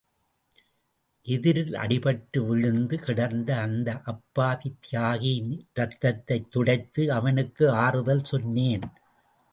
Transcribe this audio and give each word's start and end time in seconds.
எதிரில் 1.27 1.73
அடிபட்டு 1.73 2.39
விழுந்து 2.47 2.97
கிடந்த 2.99 3.57
அந்த 3.57 4.01
அப்பாவி 4.03 4.75
தியாகியின் 4.79 5.53
இரத்தத்தைத் 5.75 6.49
துடைத்து 6.49 7.11
அவனுக்கு 7.11 7.69
ஆறுதல் 7.69 8.23
சொன்னேன். 8.23 8.85